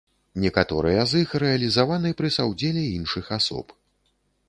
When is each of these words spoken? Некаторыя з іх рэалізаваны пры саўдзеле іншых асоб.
Некаторыя 0.45 1.03
з 1.11 1.21
іх 1.25 1.35
рэалізаваны 1.45 2.09
пры 2.23 2.33
саўдзеле 2.39 2.89
іншых 2.97 3.25
асоб. 3.41 3.81